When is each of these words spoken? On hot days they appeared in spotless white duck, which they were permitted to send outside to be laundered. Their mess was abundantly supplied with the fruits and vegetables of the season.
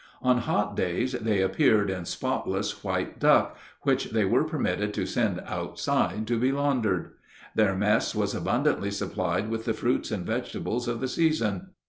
On 0.23 0.39
hot 0.39 0.75
days 0.75 1.11
they 1.11 1.41
appeared 1.41 1.91
in 1.91 2.05
spotless 2.05 2.83
white 2.83 3.19
duck, 3.19 3.55
which 3.83 4.05
they 4.05 4.25
were 4.25 4.43
permitted 4.43 4.95
to 4.95 5.05
send 5.05 5.39
outside 5.45 6.25
to 6.25 6.39
be 6.39 6.51
laundered. 6.51 7.11
Their 7.53 7.75
mess 7.75 8.15
was 8.15 8.33
abundantly 8.33 8.89
supplied 8.89 9.47
with 9.51 9.65
the 9.65 9.75
fruits 9.75 10.09
and 10.09 10.25
vegetables 10.25 10.87
of 10.87 11.01
the 11.01 11.07
season. 11.07 11.67